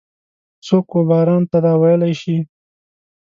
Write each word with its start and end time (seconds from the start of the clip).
څوک 0.65 0.87
وباران 0.97 1.43
ته 1.51 1.57
دا 1.65 1.73
ویلای 1.81 2.13
شي؟ 2.21 2.37